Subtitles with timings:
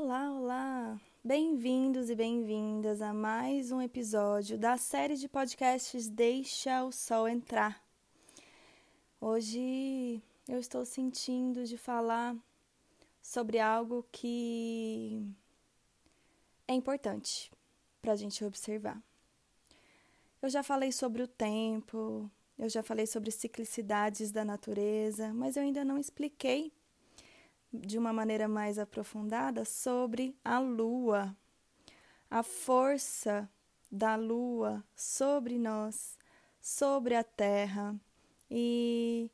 [0.00, 1.00] Olá, olá!
[1.24, 7.82] Bem-vindos e bem-vindas a mais um episódio da série de podcasts Deixa o Sol Entrar.
[9.20, 12.36] Hoje eu estou sentindo de falar
[13.20, 15.20] sobre algo que
[16.68, 17.50] é importante
[18.00, 19.02] para a gente observar.
[20.40, 25.64] Eu já falei sobre o tempo, eu já falei sobre ciclicidades da natureza, mas eu
[25.64, 26.72] ainda não expliquei
[27.72, 31.36] de uma maneira mais aprofundada sobre a lua,
[32.30, 33.48] a força
[33.90, 36.18] da lua sobre nós,
[36.60, 37.94] sobre a terra.
[38.50, 39.30] E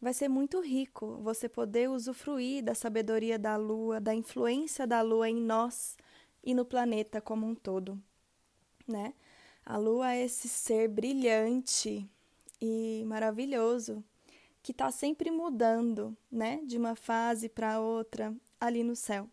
[0.00, 5.28] vai ser muito rico você poder usufruir da sabedoria da lua, da influência da lua
[5.28, 5.96] em nós
[6.42, 8.00] e no planeta como um todo,
[8.86, 9.14] né?
[9.64, 12.08] A lua é esse ser brilhante
[12.60, 14.04] e maravilhoso
[14.66, 19.30] que está sempre mudando, né, de uma fase para outra ali no céu.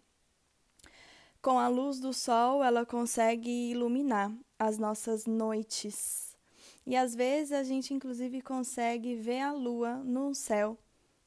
[1.41, 6.37] Com a luz do sol, ela consegue iluminar as nossas noites.
[6.85, 10.77] E às vezes a gente inclusive consegue ver a lua no céu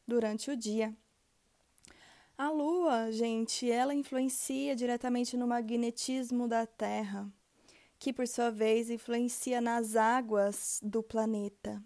[0.07, 0.97] durante o dia.
[2.39, 7.29] A lua, gente, ela influencia diretamente no magnetismo da Terra,
[7.99, 11.83] que por sua vez influencia nas águas do planeta.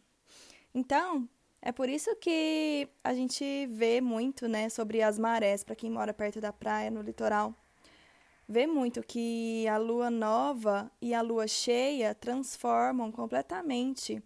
[0.75, 1.27] Então,
[1.63, 6.15] é por isso que a gente vê muito, né, sobre as marés, para quem mora
[6.15, 7.55] perto da praia, no litoral.
[8.49, 14.23] Vê muito que a lua nova e a lua cheia transformam completamente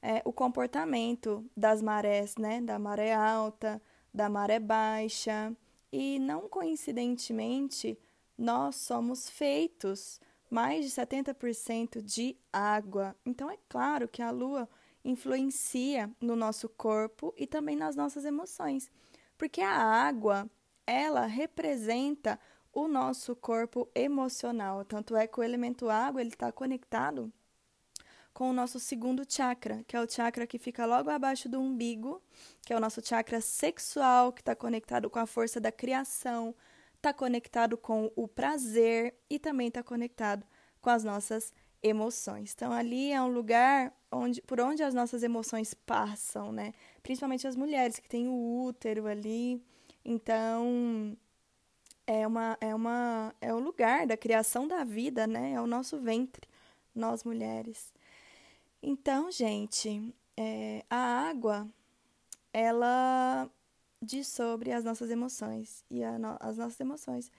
[0.00, 3.82] é, o comportamento das marés, né, da maré alta,
[4.12, 5.52] da maré baixa.
[5.90, 7.98] E não coincidentemente,
[8.36, 13.16] nós somos feitos mais de 70% de água.
[13.24, 14.68] Então é claro que a lua
[15.04, 18.90] influencia no nosso corpo e também nas nossas emoções,
[19.36, 20.50] porque a água,
[20.86, 22.38] ela representa
[22.72, 24.84] o nosso corpo emocional.
[24.84, 27.32] Tanto é que o elemento água ele está conectado
[28.32, 32.20] com o nosso segundo chakra, que é o chakra que fica logo abaixo do umbigo,
[32.66, 36.52] que é o nosso chakra sexual, que está conectado com a força da criação,
[36.96, 40.44] está conectado com o prazer e também está conectado
[40.80, 41.52] com as nossas
[41.84, 42.54] emoções.
[42.54, 46.72] Então ali é um lugar onde, por onde as nossas emoções passam, né?
[47.02, 49.62] Principalmente as mulheres que têm o útero ali.
[50.02, 51.16] Então
[52.06, 55.52] é uma é uma é o lugar da criação da vida, né?
[55.52, 56.48] É o nosso ventre,
[56.94, 57.92] nós mulheres.
[58.82, 61.68] Então, gente, é, a água
[62.52, 63.50] ela
[64.00, 67.30] diz sobre as nossas emoções e no, as nossas emoções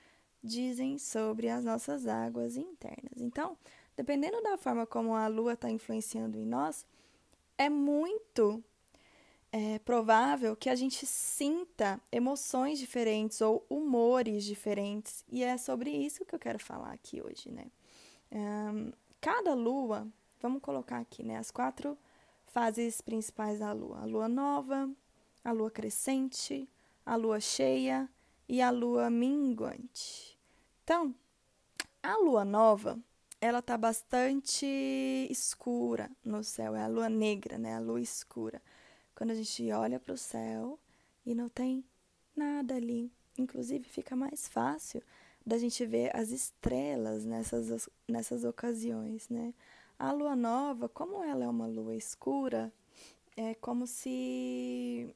[0.43, 3.19] dizem sobre as nossas águas internas.
[3.19, 3.57] Então,
[3.95, 6.85] dependendo da forma como a lua está influenciando em nós,
[7.57, 8.63] é muito
[9.51, 15.23] é, provável que a gente sinta emoções diferentes ou humores diferentes.
[15.29, 17.67] E é sobre isso que eu quero falar aqui hoje, né?
[18.31, 18.91] Um,
[19.21, 20.07] cada lua,
[20.41, 21.37] vamos colocar aqui, né?
[21.37, 21.97] As quatro
[22.47, 24.89] fases principais da lua: a lua nova,
[25.43, 26.67] a lua crescente,
[27.05, 28.09] a lua cheia
[28.49, 30.37] e a lua minguante.
[30.83, 31.15] Então,
[32.03, 32.99] a lua nova
[33.45, 34.65] ela tá bastante
[35.29, 37.75] escura no céu, é a lua negra, né?
[37.75, 38.59] A lua escura.
[39.13, 40.79] Quando a gente olha para o céu
[41.23, 41.85] e não tem
[42.35, 45.01] nada ali, inclusive fica mais fácil
[45.45, 49.53] da gente ver as estrelas nessas, nessas ocasiões, né?
[49.97, 52.73] A lua nova, como ela é uma lua escura,
[53.37, 55.15] é como se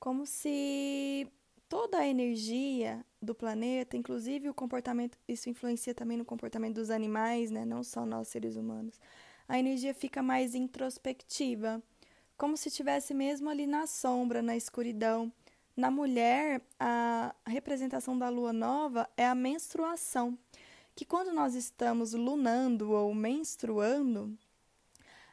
[0.00, 1.28] como se
[1.68, 7.50] toda a energia do planeta, inclusive o comportamento, isso influencia também no comportamento dos animais,
[7.50, 7.64] né?
[7.64, 9.00] não só nós seres humanos.
[9.48, 11.82] A energia fica mais introspectiva,
[12.36, 15.32] como se estivesse mesmo ali na sombra, na escuridão.
[15.76, 20.38] Na mulher, a representação da lua nova é a menstruação,
[20.94, 24.36] que quando nós estamos lunando ou menstruando,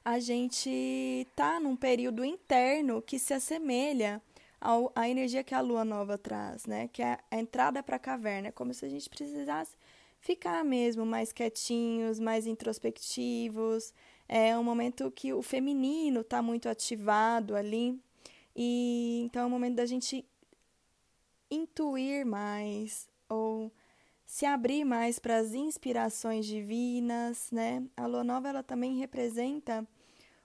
[0.03, 4.21] a gente está num período interno que se assemelha
[4.95, 6.87] a energia que a lua nova traz, né?
[6.87, 9.75] Que é a entrada para a caverna, é como se a gente precisasse
[10.19, 13.93] ficar mesmo mais quietinhos, mais introspectivos.
[14.27, 17.99] É um momento que o feminino está muito ativado ali.
[18.55, 20.25] E então é um momento da gente
[21.51, 23.71] intuir mais ou
[24.25, 27.83] se abrir mais para as inspirações divinas, né?
[27.95, 29.87] A lua nova ela também representa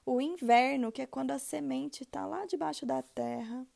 [0.04, 3.66] o inverno, que é quando a semente está lá debaixo da terra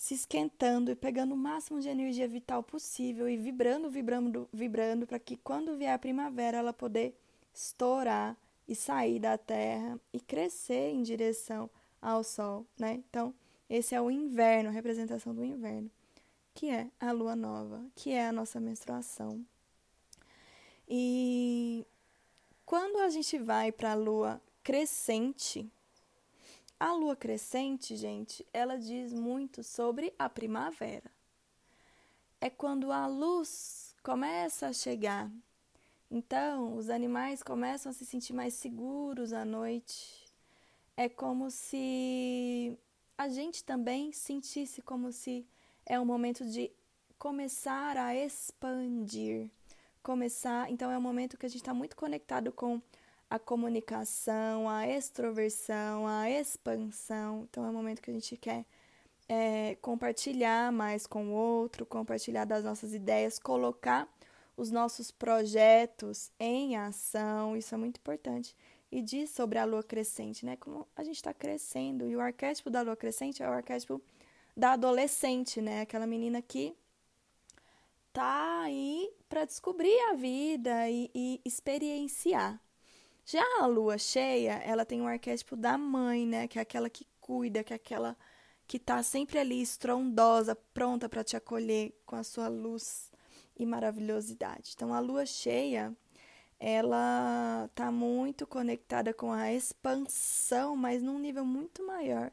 [0.00, 5.18] se esquentando e pegando o máximo de energia vital possível e vibrando, vibrando, vibrando para
[5.18, 7.14] que quando vier a primavera ela poder
[7.52, 8.34] estourar
[8.66, 11.68] e sair da terra e crescer em direção
[12.00, 12.94] ao sol, né?
[12.94, 13.34] Então,
[13.68, 15.90] esse é o inverno, a representação do inverno,
[16.54, 19.44] que é a lua nova, que é a nossa menstruação.
[20.88, 21.84] E
[22.64, 25.70] quando a gente vai para a lua crescente,
[26.80, 31.10] a lua crescente, gente, ela diz muito sobre a primavera.
[32.40, 35.30] É quando a luz começa a chegar.
[36.10, 40.24] Então, os animais começam a se sentir mais seguros à noite.
[40.96, 42.78] É como se
[43.16, 45.46] a gente também sentisse como se
[45.84, 46.72] é um momento de
[47.18, 49.50] começar a expandir.
[50.02, 52.80] Começar, então é um momento que a gente está muito conectado com
[53.30, 57.46] a comunicação, a extroversão, a expansão.
[57.48, 58.66] Então, é um momento que a gente quer
[59.28, 64.08] é, compartilhar mais com o outro, compartilhar das nossas ideias, colocar
[64.56, 67.56] os nossos projetos em ação.
[67.56, 68.56] Isso é muito importante.
[68.90, 70.56] E diz sobre a lua crescente, né?
[70.56, 72.08] Como a gente está crescendo.
[72.08, 74.02] E o arquétipo da lua crescente é o arquétipo
[74.56, 75.82] da adolescente, né?
[75.82, 76.74] Aquela menina que
[78.12, 82.60] tá aí para descobrir a vida e, e experienciar.
[83.30, 86.48] Já a lua cheia, ela tem um arquétipo da mãe, né?
[86.48, 88.16] Que é aquela que cuida, que é aquela
[88.66, 93.12] que está sempre ali estrondosa, pronta para te acolher com a sua luz
[93.56, 94.72] e maravilhosidade.
[94.74, 95.96] Então, a lua cheia,
[96.58, 102.32] ela está muito conectada com a expansão, mas num nível muito maior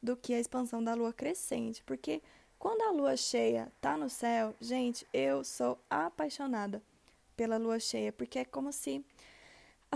[0.00, 2.22] do que a expansão da lua crescente, porque
[2.56, 6.80] quando a lua cheia está no céu, gente, eu sou apaixonada
[7.36, 9.04] pela lua cheia, porque é como se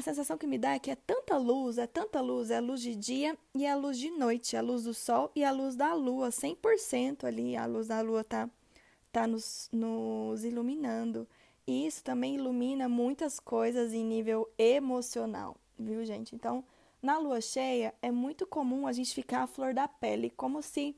[0.00, 2.60] a sensação que me dá é que é tanta luz, é tanta luz, é a
[2.60, 5.44] luz de dia e é a luz de noite, é a luz do sol e
[5.44, 8.48] a luz da lua, 100% ali, a luz da lua tá,
[9.12, 11.28] tá nos, nos iluminando.
[11.66, 16.34] E isso também ilumina muitas coisas em nível emocional, viu, gente?
[16.34, 16.64] Então,
[17.02, 20.96] na lua cheia, é muito comum a gente ficar à flor da pele, como se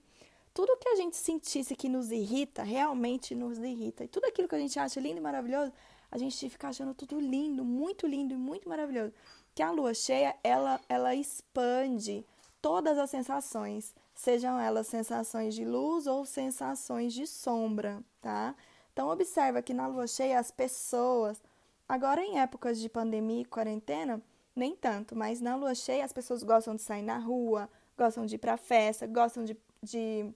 [0.54, 4.04] tudo que a gente sentisse que nos irrita, realmente nos irrita.
[4.04, 5.72] E tudo aquilo que a gente acha lindo e maravilhoso,
[6.12, 9.14] a gente fica achando tudo lindo, muito lindo e muito maravilhoso.
[9.54, 12.24] Que a lua cheia, ela, ela expande
[12.60, 18.54] todas as sensações, sejam elas sensações de luz ou sensações de sombra, tá?
[18.92, 21.42] Então observa que na lua cheia as pessoas,
[21.88, 24.22] agora em épocas de pandemia e quarentena,
[24.54, 28.34] nem tanto, mas na lua cheia as pessoas gostam de sair na rua, gostam de
[28.34, 30.30] ir para festa, gostam de, de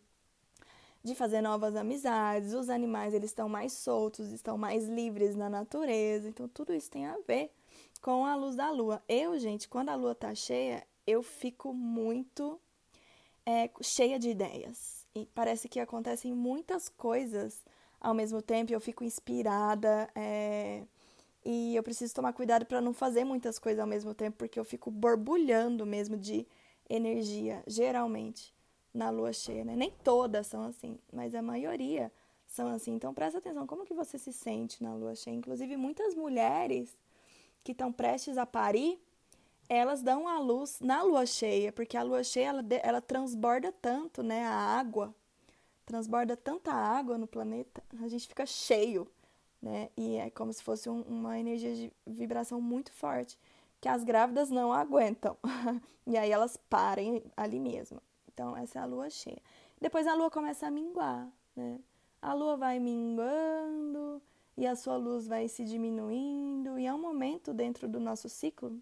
[1.06, 6.28] de fazer novas amizades, os animais eles estão mais soltos, estão mais livres na natureza.
[6.28, 7.52] Então tudo isso tem a ver
[8.02, 9.00] com a luz da lua.
[9.08, 12.60] Eu, gente, quando a lua tá cheia, eu fico muito
[13.46, 15.06] é, cheia de ideias.
[15.14, 17.64] E parece que acontecem muitas coisas
[18.00, 18.72] ao mesmo tempo.
[18.72, 20.10] Eu fico inspirada.
[20.12, 20.82] É,
[21.44, 24.64] e eu preciso tomar cuidado para não fazer muitas coisas ao mesmo tempo, porque eu
[24.64, 26.44] fico borbulhando mesmo de
[26.88, 28.56] energia, geralmente
[28.96, 29.76] na lua cheia, né?
[29.76, 32.10] Nem todas são assim, mas a maioria
[32.46, 32.94] são assim.
[32.94, 35.34] Então presta atenção, como que você se sente na lua cheia?
[35.34, 36.96] Inclusive muitas mulheres
[37.62, 38.98] que estão prestes a parir,
[39.68, 44.22] elas dão a luz na lua cheia, porque a lua cheia ela, ela transborda tanto,
[44.22, 45.14] né, a água,
[45.84, 49.06] transborda tanta água no planeta, a gente fica cheio,
[49.60, 49.90] né?
[49.96, 53.36] E é como se fosse um, uma energia de vibração muito forte
[53.80, 55.36] que as grávidas não aguentam.
[56.06, 58.00] e aí elas parem ali mesmo.
[58.36, 59.40] Então, essa é a lua cheia.
[59.80, 61.80] Depois a lua começa a minguar, né?
[62.20, 64.20] A lua vai minguando
[64.58, 68.78] e a sua luz vai se diminuindo, e é um momento dentro do nosso ciclo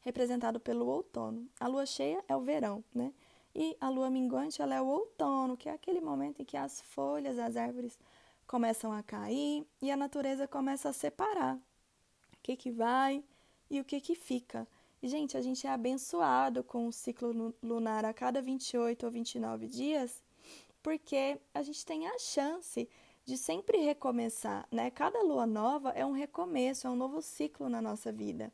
[0.00, 1.48] representado pelo outono.
[1.60, 3.12] A lua cheia é o verão, né?
[3.54, 6.80] E a lua minguante ela é o outono, que é aquele momento em que as
[6.80, 7.96] folhas das árvores
[8.44, 13.22] começam a cair e a natureza começa a separar o que, que vai
[13.70, 14.66] e o que, que fica.
[15.02, 20.22] Gente, a gente é abençoado com o ciclo lunar a cada 28 ou 29 dias,
[20.82, 22.88] porque a gente tem a chance
[23.24, 24.90] de sempre recomeçar, né?
[24.90, 28.52] Cada lua nova é um recomeço, é um novo ciclo na nossa vida.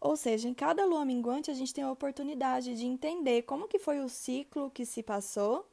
[0.00, 3.78] Ou seja, em cada lua minguante a gente tem a oportunidade de entender como que
[3.78, 5.64] foi o ciclo que se passou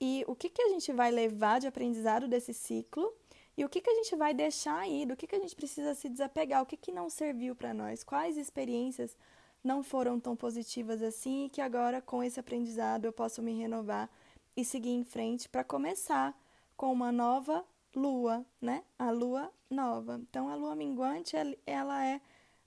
[0.00, 3.12] e o que, que a gente vai levar de aprendizado desse ciclo
[3.56, 5.06] e o que, que a gente vai deixar aí?
[5.06, 6.62] Do que, que a gente precisa se desapegar?
[6.62, 8.04] O que, que não serviu para nós?
[8.04, 9.16] Quais experiências
[9.64, 14.10] não foram tão positivas assim e que agora, com esse aprendizado, eu posso me renovar
[14.56, 16.38] e seguir em frente para começar
[16.76, 18.84] com uma nova lua, né?
[18.98, 20.20] A lua nova.
[20.28, 21.34] Então, a lua minguante,
[21.66, 22.20] ela é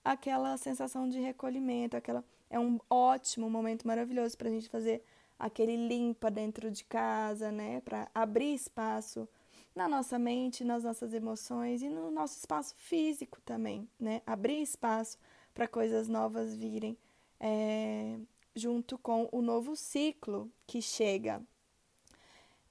[0.04, 5.04] aquela sensação de recolhimento, aquela é um ótimo momento maravilhoso para a gente fazer
[5.38, 7.80] aquele limpa dentro de casa, né?
[7.82, 9.30] Para abrir espaço
[9.76, 14.22] na nossa mente, nas nossas emoções e no nosso espaço físico também, né?
[14.26, 15.18] Abrir espaço
[15.54, 16.98] para coisas novas virem
[17.40, 18.18] é,
[18.56, 21.42] junto com o novo ciclo que chega.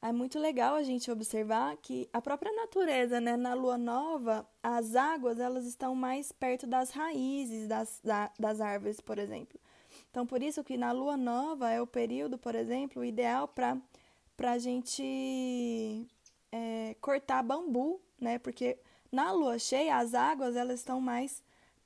[0.01, 4.95] é muito legal a gente observar que a própria natureza, né, na lua nova, as
[4.95, 9.59] águas elas estão mais perto das raízes das, da, das árvores, por exemplo.
[10.11, 13.81] Então, por isso que na lua nova é o período, por exemplo, ideal para
[14.53, 16.07] a gente
[16.53, 18.39] é, cortar bambu, né?
[18.39, 18.79] Porque
[19.11, 21.43] na lua cheia as águas elas estão mais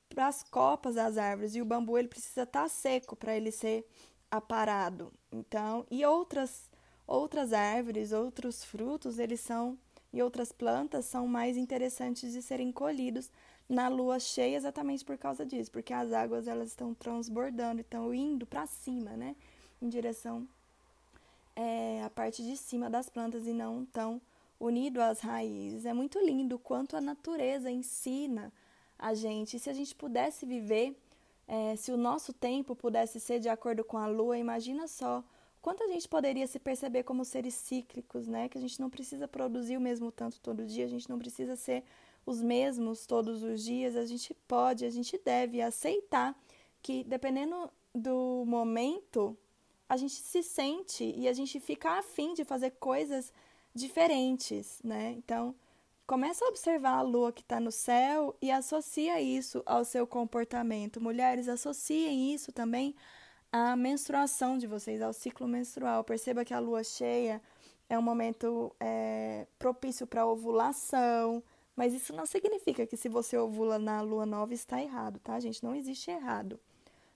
[0.09, 3.51] para as copas das árvores e o bambu ele precisa estar tá seco para ele
[3.51, 3.87] ser
[4.31, 5.13] aparado.
[5.31, 6.71] Então, e outras
[7.07, 9.79] Outras árvores, outros frutos, eles são
[10.13, 13.31] e outras plantas são mais interessantes de serem colhidos
[13.69, 18.47] na lua cheia exatamente por causa disso, porque as águas elas estão transbordando, estão indo
[18.47, 19.35] para cima, né,
[19.81, 20.47] em direção
[21.57, 24.21] é, à parte de cima das plantas e não tão
[24.63, 25.85] unido às raízes.
[25.85, 28.53] É muito lindo o quanto a natureza ensina
[28.99, 29.57] a gente.
[29.57, 30.97] E se a gente pudesse viver,
[31.49, 35.25] é, se o nosso tempo pudesse ser de acordo com a lua, imagina só
[35.61, 38.49] quanto a gente poderia se perceber como seres cíclicos, né?
[38.49, 41.57] Que a gente não precisa produzir o mesmo tanto todo dia, a gente não precisa
[41.57, 41.83] ser
[42.25, 46.41] os mesmos todos os dias, a gente pode, a gente deve aceitar
[46.81, 49.37] que dependendo do momento,
[49.89, 53.33] a gente se sente e a gente fica afim de fazer coisas
[53.75, 55.13] diferentes, né?
[55.17, 55.55] Então,
[56.07, 61.01] começa a observar a lua que está no céu e associa isso ao seu comportamento.
[61.01, 62.95] Mulheres, associem isso também
[63.51, 66.05] a menstruação de vocês, ao ciclo menstrual.
[66.05, 67.41] Perceba que a lua cheia
[67.89, 71.43] é um momento é, propício para ovulação,
[71.77, 75.63] mas isso não significa que se você ovula na lua nova está errado, tá, gente?
[75.63, 76.59] Não existe errado.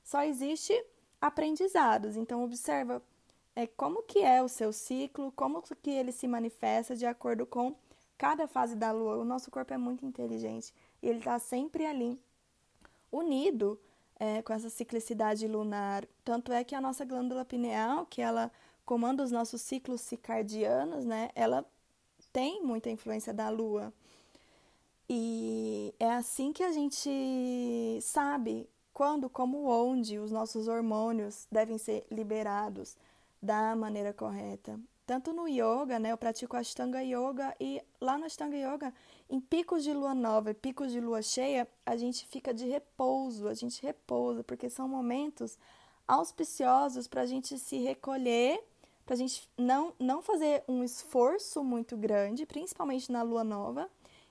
[0.04, 0.72] Só existe
[1.20, 2.16] aprendizados.
[2.16, 3.02] Então observa
[3.56, 7.74] é, como que é o seu ciclo, como que ele se manifesta de acordo com
[8.18, 9.16] cada fase da lua.
[9.16, 12.20] O nosso corpo é muito inteligente e ele está sempre ali
[13.10, 13.80] unido
[14.20, 16.06] é, com essa ciclicidade lunar.
[16.22, 18.52] Tanto é que a nossa glândula pineal, que ela
[18.84, 21.64] comanda os nossos ciclos circadianos, né, ela
[22.32, 23.90] tem muita influência da lua.
[25.08, 32.06] E é assim que a gente sabe quando, como, onde os nossos hormônios devem ser
[32.10, 32.96] liberados
[33.40, 36.10] da maneira correta tanto no yoga, né?
[36.10, 38.92] Eu pratico Ashtanga Yoga e lá no Ashtanga Yoga,
[39.30, 43.46] em picos de lua nova e picos de lua cheia, a gente fica de repouso,
[43.46, 45.56] a gente repousa, porque são momentos
[46.08, 48.60] auspiciosos para a gente se recolher,
[49.04, 53.88] para a gente não, não fazer um esforço muito grande, principalmente na lua nova,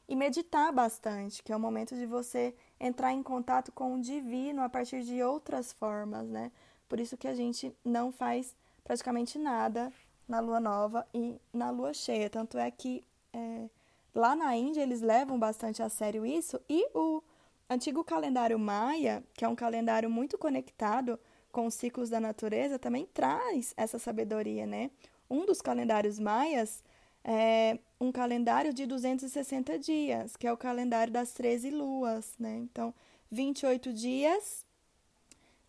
[0.08, 4.62] e meditar bastante, que é o momento de você entrar em contato com o divino
[4.62, 6.52] a partir de outras formas, né?
[6.88, 9.92] Por isso que a gente não faz praticamente nada
[10.27, 12.30] na lua nova e na lua cheia.
[12.30, 13.68] Tanto é que é,
[14.13, 16.62] lá na Índia eles levam bastante a sério isso.
[16.70, 17.22] E o
[17.70, 21.20] antigo calendário maia, que é um calendário muito conectado
[21.51, 24.92] com os ciclos da natureza, também traz essa sabedoria, né?
[25.30, 26.84] Um dos calendários maias
[27.24, 32.58] é um calendário de 260 dias, que é o calendário das 13 luas, né?
[32.58, 32.94] Então,
[33.32, 34.65] 28 dias,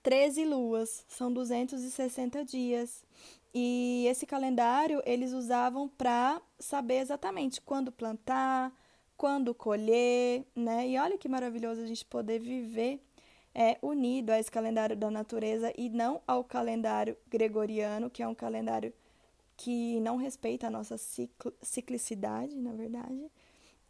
[0.06, 3.04] 13 luas, são 260 dias.
[3.52, 8.72] E esse calendário eles usavam para saber exatamente quando plantar,
[9.16, 10.86] quando colher, né?
[10.86, 13.02] E olha que maravilhoso a gente poder viver
[13.52, 18.34] é, unido a esse calendário da natureza e não ao calendário gregoriano, que é um
[18.34, 18.94] calendário
[19.56, 23.28] que não respeita a nossa ciclo, ciclicidade, na verdade,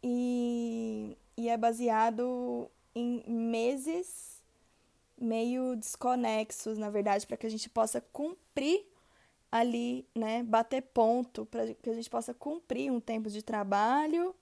[0.01, 4.36] e, e é baseado em meses
[5.19, 8.85] meio desconexos, na verdade, para que a gente possa cumprir
[9.51, 14.35] ali, né, bater ponto para que a gente possa cumprir um tempo de trabalho,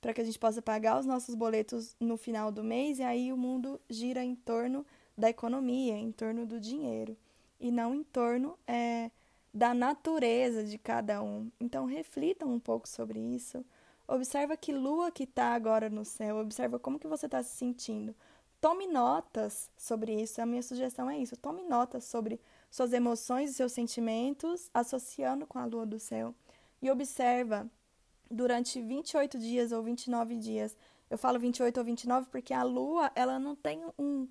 [0.00, 3.32] para que a gente possa pagar os nossos boletos no final do mês e aí
[3.32, 4.86] o mundo gira em torno
[5.16, 7.16] da economia, em torno do dinheiro
[7.60, 9.10] e não em torno é,
[9.54, 11.50] da natureza de cada um.
[11.60, 13.64] Então reflitam um pouco sobre isso.
[14.08, 16.38] Observa que lua que está agora no céu.
[16.38, 18.14] Observa como que você está se sentindo.
[18.62, 20.40] Tome notas sobre isso.
[20.40, 21.36] A minha sugestão é isso.
[21.36, 22.40] Tome notas sobre
[22.70, 26.32] suas emoções e seus sentimentos, associando com a lua do céu.
[26.80, 27.68] E observa
[28.30, 30.76] durante 28 dias ou 29 dias.
[31.10, 34.28] Eu falo 28 ou 29 porque a lua, ela não tem um.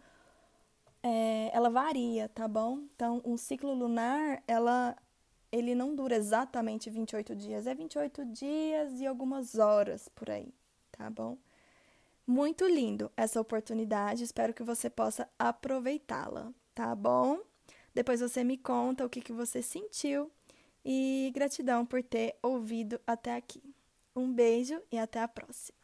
[1.03, 2.79] É, ela varia, tá bom?
[2.95, 4.95] Então, um ciclo lunar, ela,
[5.51, 10.53] ele não dura exatamente 28 dias, é 28 dias e algumas horas por aí,
[10.89, 11.37] tá bom?
[12.31, 17.41] Muito lindo essa oportunidade, espero que você possa aproveitá-la, tá bom?
[17.93, 20.31] Depois você me conta o que, que você sentiu
[20.83, 23.61] e gratidão por ter ouvido até aqui.
[24.15, 25.80] Um beijo e até a próxima.